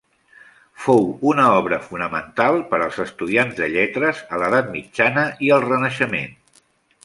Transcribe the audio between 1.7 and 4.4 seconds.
fonamental per als estudiants de lletres